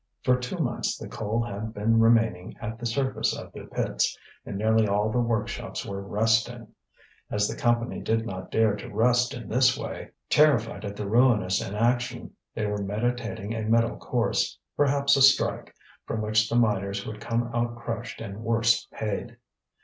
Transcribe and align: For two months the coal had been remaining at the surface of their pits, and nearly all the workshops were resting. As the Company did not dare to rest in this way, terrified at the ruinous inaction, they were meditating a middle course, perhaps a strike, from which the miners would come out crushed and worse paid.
For 0.23 0.35
two 0.35 0.57
months 0.57 0.97
the 0.97 1.07
coal 1.07 1.43
had 1.43 1.75
been 1.75 1.99
remaining 1.99 2.57
at 2.59 2.79
the 2.79 2.87
surface 2.87 3.37
of 3.37 3.51
their 3.51 3.67
pits, 3.67 4.17
and 4.47 4.57
nearly 4.57 4.87
all 4.87 5.11
the 5.11 5.19
workshops 5.19 5.85
were 5.85 6.01
resting. 6.01 6.69
As 7.29 7.47
the 7.47 7.55
Company 7.55 8.01
did 8.01 8.25
not 8.25 8.49
dare 8.49 8.75
to 8.77 8.89
rest 8.89 9.35
in 9.35 9.47
this 9.47 9.77
way, 9.77 10.09
terrified 10.27 10.85
at 10.85 10.95
the 10.95 11.07
ruinous 11.07 11.61
inaction, 11.61 12.31
they 12.55 12.65
were 12.65 12.81
meditating 12.83 13.53
a 13.53 13.61
middle 13.61 13.97
course, 13.97 14.57
perhaps 14.75 15.15
a 15.17 15.21
strike, 15.21 15.71
from 16.07 16.21
which 16.23 16.49
the 16.49 16.55
miners 16.55 17.05
would 17.05 17.21
come 17.21 17.51
out 17.53 17.75
crushed 17.75 18.21
and 18.21 18.39
worse 18.43 18.87
paid. 18.93 19.37